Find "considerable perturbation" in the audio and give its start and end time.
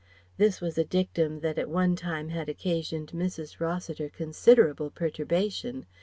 4.09-5.85